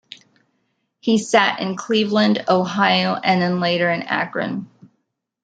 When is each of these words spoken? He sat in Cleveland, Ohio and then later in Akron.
He 0.99 1.19
sat 1.19 1.59
in 1.59 1.75
Cleveland, 1.75 2.45
Ohio 2.49 3.13
and 3.13 3.39
then 3.39 3.59
later 3.59 3.87
in 3.91 4.01
Akron. 4.01 4.67